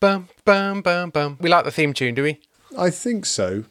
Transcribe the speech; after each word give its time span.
Bum, 0.00 0.28
bum, 0.44 0.82
bum, 0.82 1.10
bum. 1.10 1.38
We 1.40 1.48
like 1.48 1.64
the 1.64 1.70
theme 1.70 1.92
tune, 1.92 2.14
do 2.14 2.22
we? 2.22 2.40
I 2.76 2.90
think 2.90 3.26
so. 3.26 3.64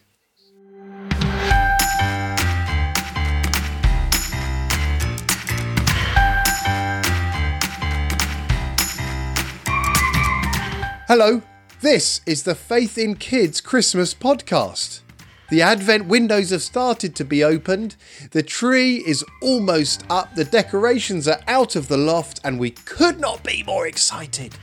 Hello, 11.07 11.41
this 11.81 12.21
is 12.25 12.43
the 12.43 12.55
Faith 12.55 12.97
in 12.97 13.15
Kids 13.15 13.61
Christmas 13.61 14.13
podcast. 14.13 15.01
The 15.49 15.61
Advent 15.61 16.05
windows 16.05 16.49
have 16.49 16.63
started 16.63 17.15
to 17.17 17.25
be 17.25 17.43
opened, 17.43 17.95
the 18.31 18.41
tree 18.41 19.03
is 19.05 19.23
almost 19.41 20.03
up, 20.09 20.33
the 20.33 20.45
decorations 20.45 21.27
are 21.27 21.41
out 21.47 21.75
of 21.75 21.89
the 21.89 21.97
loft, 21.97 22.39
and 22.43 22.57
we 22.57 22.71
could 22.71 23.19
not 23.19 23.43
be 23.43 23.61
more 23.63 23.85
excited. 23.85 24.55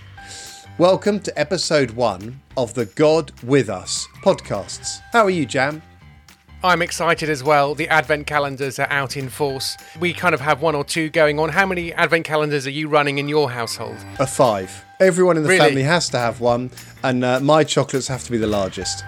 Welcome 0.80 1.20
to 1.20 1.38
episode 1.38 1.90
one 1.90 2.40
of 2.56 2.72
the 2.72 2.86
God 2.86 3.32
with 3.42 3.68
Us 3.68 4.08
podcasts. 4.22 5.02
How 5.12 5.24
are 5.24 5.28
you, 5.28 5.44
Jam? 5.44 5.82
I'm 6.64 6.80
excited 6.80 7.28
as 7.28 7.44
well. 7.44 7.74
The 7.74 7.86
advent 7.90 8.26
calendars 8.26 8.78
are 8.78 8.88
out 8.88 9.18
in 9.18 9.28
force. 9.28 9.76
We 10.00 10.14
kind 10.14 10.34
of 10.34 10.40
have 10.40 10.62
one 10.62 10.74
or 10.74 10.82
two 10.82 11.10
going 11.10 11.38
on. 11.38 11.50
How 11.50 11.66
many 11.66 11.92
advent 11.92 12.24
calendars 12.24 12.66
are 12.66 12.70
you 12.70 12.88
running 12.88 13.18
in 13.18 13.28
your 13.28 13.50
household? 13.50 13.98
A 14.20 14.26
five. 14.26 14.72
Everyone 15.00 15.36
in 15.36 15.42
the 15.42 15.50
Really? 15.50 15.66
family 15.66 15.82
has 15.82 16.08
to 16.08 16.18
have 16.18 16.40
one, 16.40 16.70
and 17.04 17.26
uh, 17.26 17.40
my 17.40 17.62
chocolates 17.62 18.08
have 18.08 18.24
to 18.24 18.30
be 18.30 18.38
the 18.38 18.46
largest. 18.46 19.00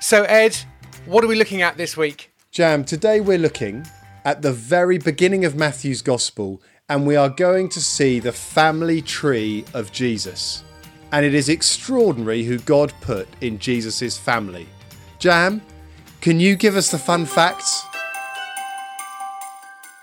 So, 0.00 0.22
Ed, 0.22 0.56
what 1.04 1.24
are 1.24 1.26
we 1.26 1.34
looking 1.34 1.62
at 1.62 1.76
this 1.76 1.96
week? 1.96 2.32
Jam, 2.52 2.84
today 2.84 3.20
we're 3.20 3.38
looking 3.38 3.84
at 4.24 4.42
the 4.42 4.52
very 4.52 4.98
beginning 4.98 5.44
of 5.44 5.56
Matthew's 5.56 6.02
Gospel, 6.02 6.62
and 6.88 7.06
we 7.06 7.16
are 7.16 7.28
going 7.28 7.68
to 7.70 7.80
see 7.80 8.18
the 8.18 8.32
family 8.32 9.02
tree 9.02 9.64
of 9.74 9.92
Jesus. 9.92 10.62
And 11.10 11.26
it 11.26 11.34
is 11.34 11.48
extraordinary 11.48 12.44
who 12.44 12.58
God 12.58 12.92
put 13.00 13.28
in 13.40 13.58
Jesus' 13.58 14.16
family. 14.16 14.66
Jam, 15.18 15.60
can 16.20 16.40
you 16.40 16.56
give 16.56 16.76
us 16.76 16.90
the 16.90 16.98
fun 16.98 17.26
facts? 17.26 17.84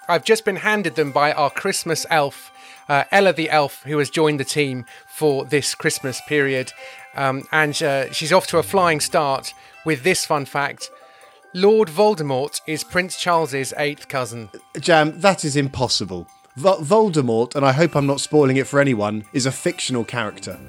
I've 0.07 0.23
just 0.23 0.45
been 0.45 0.57
handed 0.57 0.95
them 0.95 1.11
by 1.11 1.31
our 1.33 1.49
Christmas 1.49 2.05
elf, 2.09 2.51
uh, 2.87 3.03
Ella 3.11 3.33
the 3.33 3.49
elf, 3.49 3.83
who 3.83 3.97
has 3.99 4.09
joined 4.09 4.39
the 4.39 4.45
team 4.45 4.85
for 5.07 5.45
this 5.45 5.75
Christmas 5.75 6.21
period. 6.27 6.71
Um, 7.15 7.47
and 7.51 7.81
uh, 7.81 8.11
she's 8.11 8.33
off 8.33 8.47
to 8.47 8.57
a 8.57 8.63
flying 8.63 8.99
start 8.99 9.53
with 9.85 10.03
this 10.03 10.25
fun 10.25 10.45
fact 10.45 10.89
Lord 11.53 11.87
Voldemort 11.87 12.61
is 12.67 12.83
Prince 12.83 13.19
Charles's 13.19 13.73
eighth 13.77 14.07
cousin. 14.07 14.49
Jam, 14.79 15.19
that 15.21 15.43
is 15.43 15.55
impossible. 15.55 16.27
Vo- 16.55 16.77
Voldemort, 16.79 17.55
and 17.55 17.65
I 17.65 17.71
hope 17.71 17.95
I'm 17.95 18.05
not 18.05 18.21
spoiling 18.21 18.57
it 18.57 18.67
for 18.67 18.79
anyone, 18.79 19.25
is 19.33 19.45
a 19.47 19.51
fictional 19.51 20.03
character. 20.03 20.59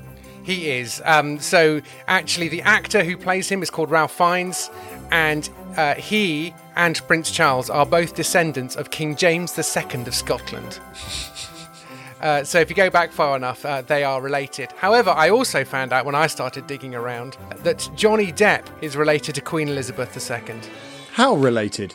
He 0.43 0.71
is. 0.71 1.03
Um, 1.05 1.39
so, 1.39 1.83
actually, 2.09 2.49
the 2.49 2.63
actor 2.63 3.05
who 3.05 3.17
plays 3.17 3.49
him 3.49 3.63
is 3.63 3.69
called 3.69 3.91
Ralph 3.91 4.13
Fiennes, 4.17 4.71
and 5.11 5.51
uh, 5.77 5.95
he 5.97 6.55
and 6.77 6.97
Prince 7.07 7.31
Charles 7.31 7.69
are 7.69 7.85
both 7.85 8.15
descendants 8.15 8.75
of 8.75 8.91
King 8.91 9.17
James 9.17 9.57
II 9.59 10.03
of 10.07 10.15
Scotland. 10.15 10.81
Uh, 12.21 12.45
so, 12.45 12.61
if 12.61 12.69
you 12.69 12.77
go 12.77 12.91
back 12.91 13.13
far 13.13 13.37
enough, 13.37 13.65
uh, 13.65 13.83
they 13.83 14.05
are 14.05 14.21
related. 14.21 14.71
However, 14.73 15.11
I 15.11 15.31
also 15.31 15.65
found 15.65 15.93
out 15.93 16.05
when 16.05 16.15
I 16.15 16.27
started 16.27 16.67
digging 16.67 16.95
around 16.95 17.37
that 17.63 17.89
Johnny 17.97 18.33
Depp 18.33 18.67
is 18.83 18.97
related 18.97 19.35
to 19.37 19.41
Queen 19.41 19.69
Elizabeth 19.69 20.31
II. 20.31 20.61
How 21.13 21.35
related? 21.35 21.95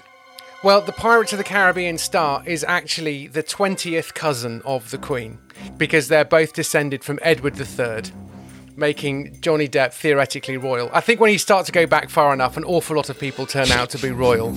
Well, 0.63 0.81
the 0.81 0.93
Pirates 0.93 1.31
of 1.31 1.37
the 1.37 1.43
Caribbean 1.43 1.99
star 1.99 2.41
is 2.45 2.63
actually 2.63 3.27
the 3.27 3.43
20th 3.43 4.15
cousin 4.15 4.63
of 4.65 4.89
the 4.89 4.97
Queen 4.97 5.37
because 5.77 6.07
they're 6.07 6.25
both 6.25 6.53
descended 6.53 7.03
from 7.03 7.19
Edward 7.21 7.59
III, 7.59 8.11
making 8.75 9.37
Johnny 9.41 9.67
Depp 9.67 9.93
theoretically 9.93 10.57
royal. 10.57 10.89
I 10.91 11.01
think 11.01 11.19
when 11.19 11.31
you 11.31 11.37
start 11.37 11.67
to 11.67 11.71
go 11.71 11.85
back 11.85 12.09
far 12.09 12.33
enough, 12.33 12.57
an 12.57 12.63
awful 12.63 12.95
lot 12.95 13.11
of 13.11 13.19
people 13.19 13.45
turn 13.45 13.71
out 13.71 13.91
to 13.91 13.99
be 13.99 14.09
royal. 14.09 14.55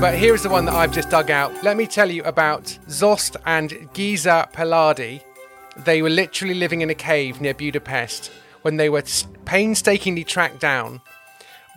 But 0.00 0.14
here's 0.14 0.44
the 0.44 0.48
one 0.48 0.64
that 0.66 0.74
I've 0.74 0.92
just 0.92 1.10
dug 1.10 1.28
out. 1.28 1.64
Let 1.64 1.76
me 1.76 1.84
tell 1.84 2.08
you 2.08 2.22
about 2.22 2.78
Zsolt 2.86 3.34
and 3.44 3.88
Geza 3.94 4.48
Peladi. 4.52 5.22
They 5.76 6.02
were 6.02 6.08
literally 6.08 6.54
living 6.54 6.82
in 6.82 6.90
a 6.90 6.94
cave 6.94 7.40
near 7.40 7.52
Budapest 7.52 8.30
when 8.62 8.76
they 8.76 8.88
were 8.88 9.02
painstakingly 9.44 10.22
tracked 10.22 10.60
down 10.60 11.00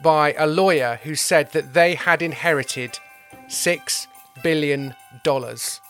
by 0.03 0.33
a 0.33 0.45
lawyer 0.45 0.99
who 1.01 1.15
said 1.15 1.51
that 1.53 1.73
they 1.73 1.95
had 1.95 2.21
inherited 2.21 2.99
six 3.47 4.07
billion 4.43 4.95
dollars 5.23 5.81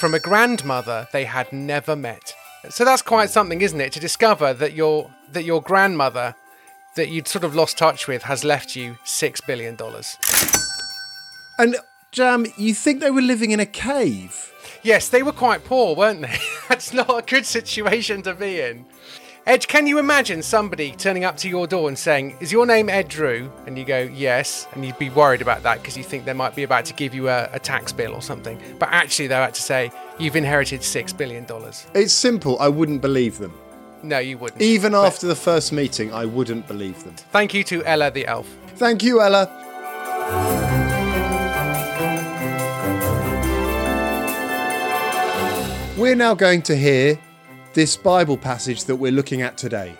from 0.00 0.14
a 0.14 0.20
grandmother 0.20 1.08
they 1.12 1.24
had 1.24 1.52
never 1.52 1.94
met. 1.94 2.34
So 2.70 2.86
that's 2.86 3.02
quite 3.02 3.28
something, 3.28 3.60
isn't 3.60 3.80
it? 3.82 3.92
To 3.92 4.00
discover 4.00 4.54
that 4.54 4.72
your 4.72 5.10
that 5.32 5.44
your 5.44 5.60
grandmother 5.60 6.36
that 6.96 7.10
you'd 7.10 7.28
sort 7.28 7.44
of 7.44 7.54
lost 7.54 7.76
touch 7.76 8.08
with 8.08 8.22
has 8.22 8.44
left 8.44 8.74
you 8.74 8.96
six 9.04 9.42
billion 9.42 9.76
dollars. 9.76 10.16
And 11.58 11.76
Jam, 12.10 12.46
you 12.56 12.74
think 12.74 13.00
they 13.00 13.10
were 13.10 13.22
living 13.22 13.50
in 13.50 13.60
a 13.60 13.66
cave? 13.66 14.52
Yes, 14.82 15.08
they 15.08 15.22
were 15.22 15.32
quite 15.32 15.64
poor, 15.64 15.94
weren't 15.96 16.22
they? 16.22 16.38
That's 16.68 16.92
not 16.92 17.10
a 17.10 17.22
good 17.22 17.46
situation 17.46 18.22
to 18.22 18.34
be 18.34 18.60
in. 18.60 18.86
Ed, 19.46 19.66
can 19.68 19.86
you 19.86 19.98
imagine 19.98 20.42
somebody 20.42 20.92
turning 20.92 21.24
up 21.24 21.36
to 21.38 21.50
your 21.50 21.66
door 21.66 21.88
and 21.88 21.98
saying, 21.98 22.36
Is 22.40 22.50
your 22.50 22.64
name 22.64 22.88
Ed 22.88 23.08
Drew? 23.08 23.52
And 23.66 23.76
you 23.76 23.84
go, 23.84 24.00
Yes. 24.00 24.66
And 24.72 24.84
you'd 24.84 24.98
be 24.98 25.10
worried 25.10 25.42
about 25.42 25.62
that 25.64 25.82
because 25.82 25.98
you 25.98 26.02
think 26.02 26.24
they 26.24 26.32
might 26.32 26.56
be 26.56 26.62
about 26.62 26.86
to 26.86 26.94
give 26.94 27.14
you 27.14 27.28
a, 27.28 27.50
a 27.52 27.58
tax 27.58 27.92
bill 27.92 28.14
or 28.14 28.22
something. 28.22 28.58
But 28.78 28.88
actually, 28.90 29.26
they're 29.26 29.42
about 29.42 29.54
to 29.54 29.62
say, 29.62 29.92
You've 30.18 30.36
inherited 30.36 30.80
$6 30.80 31.16
billion. 31.16 31.46
It's 31.94 32.14
simple. 32.14 32.58
I 32.58 32.68
wouldn't 32.68 33.02
believe 33.02 33.38
them. 33.38 33.52
No, 34.02 34.18
you 34.18 34.38
wouldn't. 34.38 34.62
Even 34.62 34.92
But 34.92 35.06
after 35.06 35.26
the 35.26 35.36
first 35.36 35.72
meeting, 35.72 36.12
I 36.12 36.24
wouldn't 36.24 36.66
believe 36.66 37.04
them. 37.04 37.14
Thank 37.14 37.52
you 37.52 37.64
to 37.64 37.84
Ella 37.84 38.10
the 38.10 38.26
elf. 38.26 38.48
Thank 38.76 39.02
you, 39.02 39.20
Ella. 39.20 39.63
We're 45.96 46.16
now 46.16 46.34
going 46.34 46.62
to 46.62 46.74
hear 46.74 47.16
this 47.72 47.96
Bible 47.96 48.36
passage 48.36 48.82
that 48.86 48.96
we're 48.96 49.12
looking 49.12 49.42
at 49.42 49.56
today. 49.56 49.94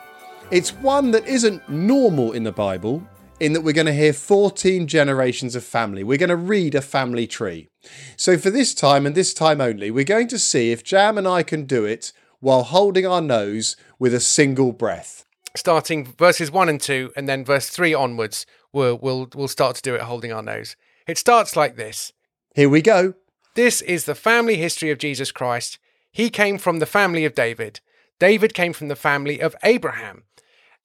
It's 0.50 0.72
one 0.72 1.12
that 1.12 1.24
isn't 1.24 1.68
normal 1.68 2.32
in 2.32 2.42
the 2.42 2.50
Bible, 2.50 3.00
in 3.38 3.52
that 3.52 3.60
we're 3.60 3.74
going 3.74 3.86
to 3.86 3.94
hear 3.94 4.12
14 4.12 4.88
generations 4.88 5.54
of 5.54 5.62
family. 5.62 6.02
We're 6.02 6.18
going 6.18 6.30
to 6.30 6.36
read 6.36 6.74
a 6.74 6.80
family 6.80 7.28
tree. 7.28 7.68
So, 8.16 8.36
for 8.36 8.50
this 8.50 8.74
time 8.74 9.06
and 9.06 9.14
this 9.14 9.32
time 9.32 9.60
only, 9.60 9.92
we're 9.92 10.02
going 10.02 10.26
to 10.28 10.38
see 10.38 10.72
if 10.72 10.82
Jam 10.82 11.16
and 11.16 11.28
I 11.28 11.44
can 11.44 11.64
do 11.64 11.84
it 11.84 12.12
while 12.40 12.64
holding 12.64 13.06
our 13.06 13.20
nose 13.22 13.76
with 13.96 14.12
a 14.12 14.20
single 14.20 14.72
breath. 14.72 15.24
Starting 15.54 16.04
verses 16.04 16.50
1 16.50 16.68
and 16.68 16.80
2, 16.80 17.12
and 17.14 17.28
then 17.28 17.44
verse 17.44 17.68
3 17.68 17.94
onwards, 17.94 18.46
we'll, 18.72 18.98
we'll, 18.98 19.28
we'll 19.32 19.46
start 19.46 19.76
to 19.76 19.82
do 19.82 19.94
it 19.94 20.00
holding 20.00 20.32
our 20.32 20.42
nose. 20.42 20.74
It 21.06 21.18
starts 21.18 21.54
like 21.54 21.76
this. 21.76 22.12
Here 22.56 22.68
we 22.68 22.82
go. 22.82 23.14
This 23.54 23.80
is 23.80 24.06
the 24.06 24.16
family 24.16 24.56
history 24.56 24.90
of 24.90 24.98
Jesus 24.98 25.30
Christ. 25.30 25.78
He 26.14 26.30
came 26.30 26.58
from 26.58 26.78
the 26.78 26.86
family 26.86 27.24
of 27.24 27.34
David. 27.34 27.80
David 28.20 28.54
came 28.54 28.72
from 28.72 28.86
the 28.86 28.94
family 28.94 29.40
of 29.40 29.56
Abraham. 29.64 30.22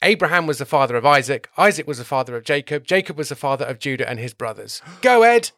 Abraham 0.01 0.47
was 0.47 0.57
the 0.57 0.65
father 0.65 0.95
of 0.95 1.05
Isaac. 1.05 1.47
Isaac 1.55 1.85
was 1.85 1.99
the 1.99 2.03
father 2.03 2.35
of 2.35 2.43
Jacob. 2.43 2.83
Jacob 2.83 3.15
was 3.15 3.29
the 3.29 3.35
father 3.35 3.63
of 3.63 3.77
Judah 3.77 4.09
and 4.09 4.17
his 4.17 4.33
brothers. 4.33 4.81
Go, 5.03 5.21
Ed. 5.21 5.51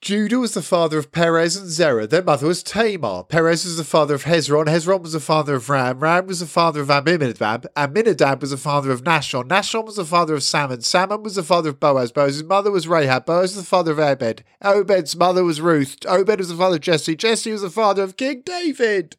Judah 0.00 0.38
was 0.38 0.54
the 0.54 0.62
father 0.62 0.96
of 0.96 1.10
Perez 1.10 1.56
and 1.56 1.68
Zerah. 1.68 2.06
Their 2.06 2.22
mother 2.22 2.46
was 2.46 2.62
Tamar. 2.62 3.24
Perez 3.24 3.64
was 3.64 3.76
the 3.76 3.84
father 3.84 4.14
of 4.14 4.22
Hezron. 4.22 4.66
Hezron 4.66 5.02
was 5.02 5.12
the 5.12 5.18
father 5.18 5.56
of 5.56 5.68
Ram. 5.68 5.98
Ram 5.98 6.28
was 6.28 6.38
the 6.38 6.46
father 6.46 6.82
of 6.82 6.90
Amminadab. 6.90 7.66
Amminadab 7.76 8.40
was 8.40 8.52
the 8.52 8.56
father 8.56 8.92
of 8.92 9.02
Nahshon. 9.02 9.48
Nahshon 9.48 9.84
was 9.84 9.96
the 9.96 10.04
father 10.04 10.34
of 10.34 10.44
Salmon. 10.44 10.82
Salmon 10.82 11.24
was 11.24 11.34
the 11.34 11.42
father 11.42 11.70
of 11.70 11.80
Boaz. 11.80 12.12
Boaz's 12.12 12.44
mother 12.44 12.70
was 12.70 12.86
Rahab. 12.86 13.26
Boaz 13.26 13.56
was 13.56 13.56
the 13.56 13.62
father 13.64 13.90
of 13.90 13.98
Obed. 13.98 14.44
Obed's 14.64 15.16
mother 15.16 15.42
was 15.42 15.60
Ruth. 15.60 15.96
Obed 16.06 16.38
was 16.38 16.48
the 16.48 16.54
father 16.54 16.76
of 16.76 16.82
Jesse. 16.82 17.16
Jesse 17.16 17.50
was 17.50 17.62
the 17.62 17.70
father 17.70 18.04
of 18.04 18.16
King 18.16 18.42
David. 18.46 19.16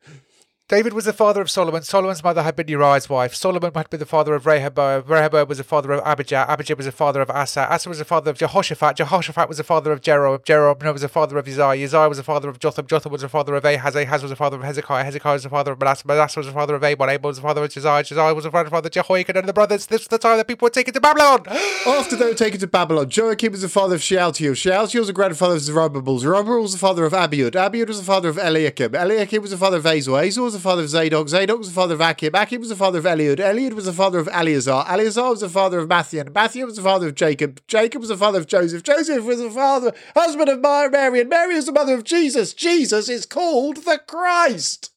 David 0.70 0.94
was 0.94 1.06
the 1.06 1.14
father 1.14 1.42
of 1.42 1.50
Solomon. 1.50 1.82
Solomon's 1.82 2.24
mother 2.24 2.44
had 2.44 2.56
been 2.56 2.68
Uriah's 2.68 3.10
wife. 3.10 3.34
Solomon 3.34 3.72
had 3.74 3.90
been 3.90 4.00
the 4.00 4.06
father 4.06 4.36
of 4.36 4.46
Rehoboam. 4.46 5.04
Rehoboam 5.08 5.48
was 5.48 5.58
the 5.58 5.64
father 5.64 5.92
of 5.94 6.06
Abijah. 6.06 6.46
Abijah 6.48 6.76
was 6.76 6.86
the 6.86 6.92
father 6.92 7.22
of 7.22 7.32
Asa. 7.32 7.62
Asa 7.74 7.90
was 7.90 7.98
the 7.98 8.06
father 8.06 8.30
of 8.30 8.38
Jehoshaphat. 8.38 8.98
Jehoshaphat 8.98 9.48
was 9.48 9.58
the 9.58 9.64
father 9.64 9.92
of 9.92 10.02
Jerob. 10.02 10.46
Jerob 10.46 10.84
was 10.94 11.02
the 11.02 11.10
father 11.10 11.40
of 11.40 11.48
Uzziah. 11.48 11.84
Uzziah 11.84 12.08
was 12.08 12.20
the 12.20 12.24
father 12.24 12.50
of 12.50 12.60
Jotham. 12.60 12.86
Jotham 12.86 13.12
was 13.12 13.22
the 13.22 13.30
father 13.30 13.56
of 13.56 13.66
Ahaz. 13.66 13.96
Ahaz 13.96 14.22
was 14.22 14.30
the 14.30 14.36
father 14.36 14.58
of 14.58 14.64
Hezekiah. 14.64 15.06
Hezekiah 15.06 15.34
was 15.34 15.42
the 15.42 15.50
father 15.50 15.72
of 15.72 15.80
Manasseh. 15.80 16.08
Manasseh 16.08 16.40
was 16.40 16.46
the 16.46 16.54
father 16.54 16.76
of 16.76 16.84
Abel. 16.84 17.10
Abel 17.10 17.30
was 17.30 17.38
the 17.38 17.42
father 17.42 17.64
of 17.64 17.72
Josiah. 17.72 18.04
Josiah 18.04 18.36
was 18.36 18.44
the 18.44 18.52
father 18.52 18.70
of 18.76 18.92
Jehoiakim 18.92 19.38
and 19.38 19.50
the 19.50 19.54
brothers. 19.54 19.88
This 19.88 20.02
was 20.02 20.08
the 20.10 20.20
time 20.20 20.38
that 20.38 20.48
people 20.48 20.68
were 20.68 20.70
taken 20.70 20.94
to 20.94 21.02
Babylon. 21.02 21.46
After 21.88 22.16
they 22.16 22.26
were 22.26 22.36
taken 22.36 22.60
to 22.60 22.68
Babylon, 22.68 23.10
Joachim 23.10 23.54
was 23.54 23.64
the 23.64 23.70
father 23.70 23.96
of 23.96 24.04
Shealtiel. 24.04 24.54
Shealtiel 24.54 25.02
was 25.02 25.08
the 25.08 25.14
grandfather 25.14 25.56
of 25.56 25.62
Zerubbabel. 25.62 26.20
Zerubbabel 26.20 26.62
was 26.62 26.74
the 26.74 26.78
father 26.78 27.06
of 27.06 27.14
Abiud. 27.14 27.54
Abiud 27.54 27.88
was 27.88 27.98
the 27.98 28.06
father 28.06 28.30
of 28.30 28.38
Eliakim. 28.38 28.94
Eliakim 28.94 29.42
was 29.42 29.50
the 29.50 29.58
father 29.58 29.78
of 29.78 29.86
Azor. 29.88 30.16
Azor 30.16 30.44
was 30.44 30.54
the 30.54 30.59
the 30.60 30.64
father 30.64 30.84
of 30.84 30.90
Zadok. 30.90 31.30
Zadok 31.30 31.58
was 31.58 31.70
the 31.70 31.74
father 31.74 31.94
of 31.96 32.02
Achib. 32.02 32.32
Achib 32.32 32.60
was 32.60 32.70
the 32.70 32.76
father 32.76 33.00
of 33.00 33.06
Eliud. 33.06 33.38
Eliud 33.38 33.74
was 33.74 33.86
the 33.86 33.94
father 33.94 34.20
of 34.20 34.28
Eleazar. 34.32 34.84
Eleazar 34.88 35.30
was 35.30 35.42
the 35.42 35.50
father 35.50 35.80
of 35.80 35.88
Matthian. 35.88 36.30
Matthian 36.30 36.66
was 36.66 36.76
the 36.76 36.82
father 36.82 37.08
of 37.08 37.16
Jacob. 37.16 37.62
Jacob 37.68 38.02
was 38.02 38.10
the 38.10 38.18
father 38.18 38.40
of 38.40 38.48
Joseph. 38.48 38.84
Joseph 38.84 39.24
was 39.24 39.40
the 39.40 39.50
father, 39.50 39.94
husband 40.16 40.50
of 40.50 40.60
Mary, 40.60 41.22
and 41.22 41.30
Mary 41.30 41.56
is 41.56 41.66
the 41.66 41.72
mother 41.72 41.94
of 41.94 42.04
Jesus. 42.04 42.54
Jesus 42.54 43.10
is 43.10 43.26
called 43.26 43.78
the 43.86 44.00
Christ. 44.06 44.92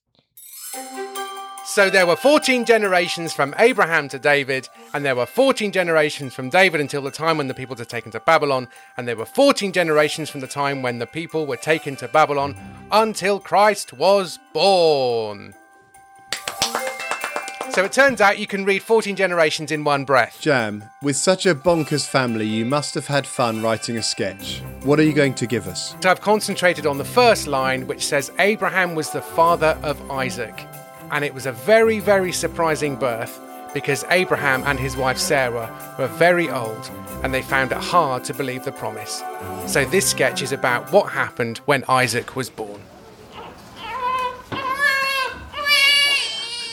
So 1.65 1.89
there 1.89 2.07
were 2.07 2.17
14 2.17 2.65
generations 2.65 3.33
from 3.33 3.55
Abraham 3.57 4.09
to 4.09 4.19
David, 4.19 4.69
and 4.93 5.05
there 5.05 5.15
were 5.15 5.27
14 5.27 5.71
generations 5.71 6.35
from 6.35 6.51
David 6.51 6.81
until 6.81 7.03
the 7.03 7.11
time 7.11 7.39
when 7.39 7.47
the 7.47 7.55
people 7.55 7.77
were 7.77 7.85
taken 7.85 8.11
to 8.13 8.21
Babylon, 8.21 8.67
and 8.97 9.07
there 9.07 9.17
were 9.17 9.25
14 9.25 9.71
generations 9.73 10.29
from 10.29 10.41
the 10.41 10.49
time 10.49 10.83
when 10.83 10.99
the 10.99 11.07
people 11.07 11.47
were 11.47 11.57
taken 11.57 11.95
to 11.97 12.09
Babylon 12.09 12.57
until 12.91 13.39
Christ 13.39 13.93
was 13.93 14.41
born. 14.53 15.55
So 17.71 17.85
it 17.85 17.93
turns 17.93 18.21
out 18.21 18.39
you 18.39 18.47
can 18.47 18.67
read 18.67 18.83
14 18.83 19.17
generations 19.17 19.71
in 19.71 19.83
one 19.83 20.05
breath. 20.05 20.39
Jam, 20.41 20.85
with 21.01 21.17
such 21.17 21.47
a 21.47 21.55
bonkers 21.55 22.07
family, 22.07 22.45
you 22.45 22.67
must 22.67 22.95
have 22.95 23.07
had 23.07 23.27
fun 23.27 23.63
writing 23.63 23.97
a 23.97 24.03
sketch. 24.03 24.61
What 24.83 24.99
are 24.99 25.05
you 25.05 25.15
going 25.15 25.33
to 25.35 25.47
give 25.47 25.67
us? 25.69 25.95
So 26.03 26.11
I've 26.11 26.21
concentrated 26.21 26.87
on 26.87 26.99
the 26.99 27.05
first 27.05 27.47
line, 27.47 27.87
which 27.87 28.05
says 28.05 28.31
Abraham 28.41 28.95
was 28.95 29.11
the 29.11 29.23
father 29.23 29.79
of 29.83 30.11
Isaac. 30.11 30.67
And 31.13 31.25
it 31.25 31.35
was 31.35 31.47
a 31.47 31.53
very, 31.53 32.01
very 32.01 32.33
surprising 32.33 32.97
birth 32.97 33.39
because 33.75 34.05
Abraham 34.11 34.63
and 34.65 34.81
his 34.81 34.97
wife 34.97 35.19
Sarah 35.19 35.71
were 35.99 36.09
very 36.09 36.51
old 36.51 36.91
and 37.23 37.33
they 37.33 37.43
found 37.43 37.71
it 37.71 37.79
hard 37.79 38.25
to 38.25 38.35
believe 38.35 38.65
the 38.65 38.73
promise. 38.73 39.23
So 39.67 39.85
this 39.85 40.11
sketch 40.11 40.43
is 40.43 40.53
about 40.53 40.91
what 40.91 41.13
happened 41.13 41.59
when 41.59 41.85
Isaac 41.89 42.35
was 42.35 42.51
born. 42.51 42.83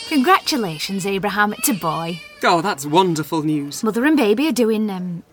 Congratulations, 0.07 1.05
Abraham. 1.05 1.53
It's 1.53 1.69
a 1.69 1.73
boy. 1.73 2.19
Oh, 2.41 2.61
that's 2.61 2.85
wonderful 2.85 3.43
news. 3.43 3.83
Mother 3.83 4.05
and 4.05 4.17
baby 4.17 4.47
are 4.47 4.51
doing, 4.51 4.89
um. 4.89 5.23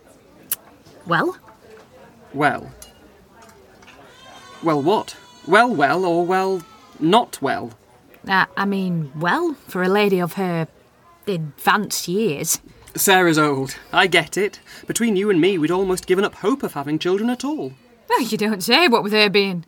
Well, 1.07 1.39
Well. 2.35 2.71
Well, 4.63 4.83
what? 4.83 5.17
Well, 5.47 5.75
well, 5.75 6.05
or 6.05 6.27
well, 6.27 6.63
not 7.01 7.41
well? 7.41 7.71
Uh, 8.29 8.47
I 8.57 8.65
mean, 8.65 9.13
well, 9.17 9.55
for 9.69 9.83
a 9.83 9.89
lady 9.89 10.21
of 10.21 10.35
her 10.35 10.69
advanced 11.27 12.09
years. 12.09 12.61
Sarah's 12.95 13.39
old. 13.39 13.77
I 13.93 14.07
get 14.07 14.37
it. 14.37 14.61
Between 14.87 15.17
you 15.17 15.31
and 15.31 15.41
me, 15.41 15.59
we'd 15.59 15.71
almost 15.71 16.07
given 16.07 16.25
up 16.25 16.37
hope 16.37 16.63
of 16.63 16.73
having 16.73 16.99
children 16.99 17.29
at 17.31 17.45
all. 17.45 17.73
Oh, 18.11 18.27
you 18.29 18.39
don't 18.39 18.63
say, 18.63 18.89
what 18.89 19.03
with 19.03 19.13
her 19.13 19.29
being 19.29 19.65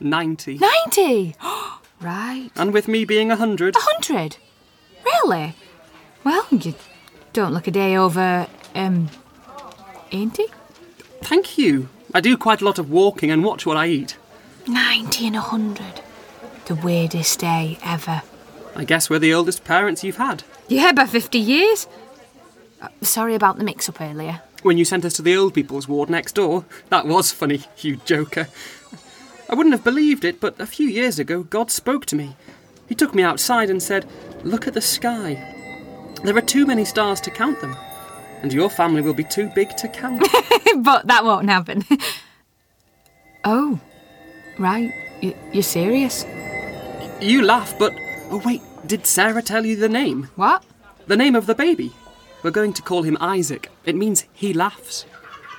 90. 0.00 0.58
90! 0.58 1.36
right. 2.00 2.50
And 2.56 2.72
with 2.72 2.88
me 2.88 3.04
being 3.04 3.28
a 3.30 3.36
100. 3.36 3.76
A 3.76 3.78
hundred? 3.80 4.36
Really? 5.04 5.54
Well, 6.24 6.46
you 6.50 6.74
don't 7.32 7.52
look 7.52 7.66
a 7.66 7.70
day 7.70 7.96
over, 7.96 8.46
um, 8.74 9.08
80? 10.10 10.44
Thank 11.22 11.56
you. 11.58 11.88
I 12.14 12.20
do 12.20 12.36
quite 12.36 12.60
a 12.60 12.64
lot 12.64 12.78
of 12.78 12.90
walking 12.90 13.30
and 13.30 13.44
watch 13.44 13.64
what 13.64 13.76
I 13.76 13.86
eat. 13.86 14.16
90 14.66 15.28
and 15.28 15.36
a 15.36 15.40
hundred. 15.40 16.01
The 16.66 16.74
weirdest 16.76 17.40
day 17.40 17.78
ever. 17.84 18.22
I 18.74 18.84
guess 18.84 19.10
we're 19.10 19.18
the 19.18 19.34
oldest 19.34 19.64
parents 19.64 20.02
you've 20.02 20.16
had. 20.16 20.44
Yeah, 20.68 20.92
by 20.92 21.06
50 21.06 21.38
years. 21.38 21.86
Uh, 22.80 22.88
sorry 23.02 23.34
about 23.34 23.58
the 23.58 23.64
mix 23.64 23.88
up 23.88 24.00
earlier. 24.00 24.42
When 24.62 24.78
you 24.78 24.84
sent 24.84 25.04
us 25.04 25.14
to 25.14 25.22
the 25.22 25.36
old 25.36 25.54
people's 25.54 25.88
ward 25.88 26.08
next 26.08 26.34
door, 26.34 26.64
that 26.88 27.06
was 27.06 27.32
funny, 27.32 27.62
you 27.78 27.96
joker. 27.96 28.48
I 29.50 29.54
wouldn't 29.54 29.74
have 29.74 29.84
believed 29.84 30.24
it, 30.24 30.40
but 30.40 30.58
a 30.60 30.66
few 30.66 30.88
years 30.88 31.18
ago, 31.18 31.42
God 31.42 31.70
spoke 31.70 32.06
to 32.06 32.16
me. 32.16 32.36
He 32.88 32.94
took 32.94 33.14
me 33.14 33.22
outside 33.22 33.68
and 33.70 33.82
said, 33.82 34.08
Look 34.44 34.66
at 34.66 34.74
the 34.74 34.80
sky. 34.80 35.34
There 36.24 36.36
are 36.36 36.40
too 36.40 36.64
many 36.64 36.84
stars 36.84 37.20
to 37.22 37.30
count 37.30 37.60
them, 37.60 37.76
and 38.42 38.52
your 38.52 38.70
family 38.70 39.02
will 39.02 39.14
be 39.14 39.24
too 39.24 39.50
big 39.54 39.76
to 39.76 39.88
count. 39.88 40.20
but 40.78 41.06
that 41.08 41.24
won't 41.24 41.48
happen. 41.48 41.84
oh, 43.44 43.80
right. 44.58 44.92
You're 45.52 45.62
serious? 45.62 46.24
You 47.22 47.42
laugh, 47.42 47.78
but. 47.78 47.92
Oh, 48.30 48.42
wait, 48.44 48.62
did 48.86 49.06
Sarah 49.06 49.42
tell 49.42 49.64
you 49.64 49.76
the 49.76 49.88
name? 49.88 50.28
What? 50.36 50.64
The 51.06 51.16
name 51.16 51.34
of 51.34 51.46
the 51.46 51.54
baby? 51.54 51.92
We're 52.42 52.50
going 52.50 52.72
to 52.74 52.82
call 52.82 53.02
him 53.02 53.16
Isaac. 53.20 53.70
It 53.84 53.94
means 53.94 54.24
he 54.32 54.52
laughs. 54.52 55.06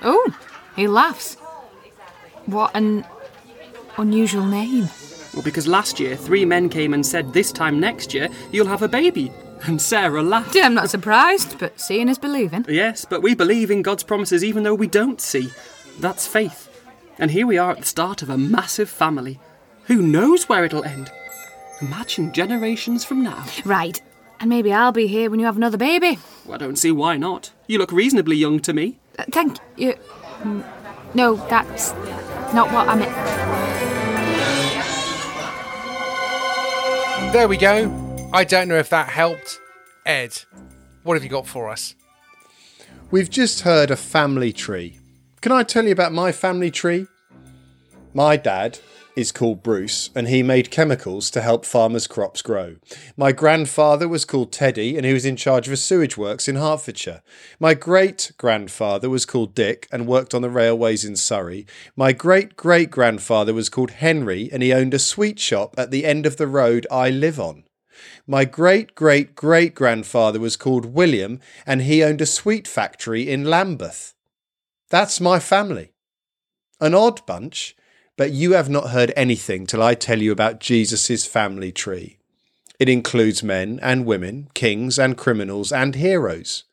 Oh, 0.02 0.34
he 0.76 0.86
laughs. 0.86 1.34
What 2.46 2.74
an 2.74 3.04
unusual 3.96 4.44
name. 4.44 4.88
Well, 5.32 5.42
because 5.42 5.66
last 5.66 5.98
year, 5.98 6.14
three 6.14 6.44
men 6.44 6.68
came 6.68 6.94
and 6.94 7.04
said, 7.04 7.32
This 7.32 7.50
time 7.50 7.80
next 7.80 8.12
year, 8.14 8.28
you'll 8.52 8.66
have 8.66 8.82
a 8.82 8.88
baby. 8.88 9.32
And 9.62 9.80
Sarah 9.80 10.22
laughed. 10.22 10.56
I'm 10.56 10.74
not 10.74 10.90
surprised, 10.90 11.58
but 11.58 11.80
seeing 11.80 12.08
is 12.08 12.18
believing. 12.18 12.66
Yes, 12.68 13.06
but 13.08 13.22
we 13.22 13.34
believe 13.34 13.70
in 13.70 13.82
God's 13.82 14.02
promises 14.02 14.44
even 14.44 14.62
though 14.62 14.74
we 14.74 14.86
don't 14.86 15.20
see. 15.20 15.50
That's 15.98 16.26
faith. 16.26 16.68
And 17.18 17.30
here 17.30 17.46
we 17.46 17.56
are 17.56 17.70
at 17.70 17.78
the 17.78 17.86
start 17.86 18.20
of 18.22 18.28
a 18.28 18.36
massive 18.36 18.90
family. 18.90 19.40
Who 19.86 20.02
knows 20.02 20.48
where 20.48 20.64
it'll 20.64 20.84
end? 20.84 21.10
Imagine 21.80 22.32
generations 22.32 23.04
from 23.04 23.22
now. 23.22 23.44
Right, 23.64 24.00
and 24.40 24.48
maybe 24.48 24.72
I'll 24.72 24.92
be 24.92 25.06
here 25.06 25.30
when 25.30 25.40
you 25.40 25.46
have 25.46 25.56
another 25.56 25.76
baby. 25.78 26.18
Well, 26.44 26.54
I 26.54 26.58
don't 26.58 26.76
see 26.76 26.92
why 26.92 27.16
not. 27.16 27.50
You 27.66 27.78
look 27.78 27.92
reasonably 27.92 28.36
young 28.36 28.60
to 28.60 28.72
me. 28.72 28.98
Uh, 29.18 29.24
thank 29.32 29.58
you. 29.76 29.94
Mm, 30.40 30.64
No, 31.14 31.36
that's 31.48 31.92
not 32.54 32.72
what 32.72 32.88
I 32.88 32.94
meant. 32.96 33.14
There 37.32 37.48
we 37.48 37.56
go. 37.56 37.90
I 38.32 38.44
don't 38.44 38.68
know 38.68 38.76
if 38.78 38.90
that 38.90 39.08
helped. 39.08 39.58
Ed, 40.06 40.38
what 41.02 41.14
have 41.14 41.24
you 41.24 41.30
got 41.30 41.46
for 41.48 41.68
us? 41.68 41.94
We've 43.10 43.30
just 43.30 43.62
heard 43.62 43.90
a 43.90 43.96
family 43.96 44.52
tree. 44.52 45.00
Can 45.40 45.50
I 45.50 45.62
tell 45.64 45.84
you 45.84 45.92
about 45.92 46.12
my 46.12 46.30
family 46.32 46.70
tree? 46.70 47.06
My 48.12 48.36
dad 48.36 48.78
is 49.16 49.32
called 49.32 49.62
Bruce 49.62 50.10
and 50.14 50.28
he 50.28 50.42
made 50.42 50.70
chemicals 50.70 51.30
to 51.30 51.40
help 51.40 51.64
farmers' 51.64 52.06
crops 52.06 52.42
grow. 52.42 52.76
My 53.16 53.32
grandfather 53.32 54.08
was 54.08 54.24
called 54.24 54.52
Teddy 54.52 54.96
and 54.96 55.06
he 55.06 55.12
was 55.12 55.24
in 55.24 55.36
charge 55.36 55.66
of 55.66 55.72
a 55.72 55.76
sewage 55.76 56.16
works 56.16 56.48
in 56.48 56.56
Hertfordshire. 56.56 57.22
My 57.60 57.74
great 57.74 58.32
grandfather 58.38 59.08
was 59.08 59.24
called 59.24 59.54
Dick 59.54 59.88
and 59.92 60.06
worked 60.06 60.34
on 60.34 60.42
the 60.42 60.50
railways 60.50 61.04
in 61.04 61.16
Surrey. 61.16 61.66
My 61.96 62.12
great 62.12 62.56
great 62.56 62.90
grandfather 62.90 63.54
was 63.54 63.68
called 63.68 63.92
Henry 63.92 64.48
and 64.52 64.62
he 64.62 64.72
owned 64.72 64.94
a 64.94 64.98
sweet 64.98 65.38
shop 65.38 65.74
at 65.78 65.90
the 65.90 66.04
end 66.04 66.26
of 66.26 66.36
the 66.36 66.46
road 66.46 66.86
I 66.90 67.10
live 67.10 67.38
on. 67.38 67.64
My 68.26 68.44
great 68.44 68.94
great 68.94 69.34
great 69.34 69.74
grandfather 69.74 70.40
was 70.40 70.56
called 70.56 70.86
William 70.86 71.40
and 71.66 71.82
he 71.82 72.02
owned 72.02 72.20
a 72.20 72.26
sweet 72.26 72.66
factory 72.66 73.30
in 73.30 73.44
Lambeth. 73.44 74.14
That's 74.90 75.20
my 75.20 75.38
family. 75.38 75.92
An 76.80 76.94
odd 76.94 77.24
bunch, 77.26 77.76
but 78.16 78.32
you 78.32 78.52
have 78.52 78.68
not 78.68 78.90
heard 78.90 79.12
anything 79.16 79.66
till 79.66 79.82
I 79.82 79.94
tell 79.94 80.20
you 80.20 80.32
about 80.32 80.60
Jesus' 80.60 81.26
family 81.26 81.72
tree. 81.72 82.18
It 82.78 82.88
includes 82.88 83.42
men 83.42 83.78
and 83.82 84.04
women, 84.04 84.48
kings 84.54 84.98
and 84.98 85.16
criminals 85.16 85.72
and 85.72 85.94
heroes. 85.94 86.64